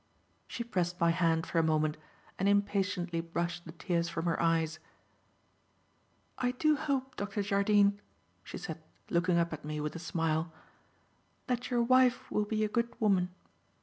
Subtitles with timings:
[0.47, 1.95] She pressed my hand for a moment
[2.39, 4.79] and impatiently brushed the tears from her eyes.
[6.39, 7.43] "I do hope, Dr.
[7.43, 8.01] Jardine."
[8.43, 10.51] she said, looking up at me with a smile,
[11.45, 13.29] "that your wife will be a good woman.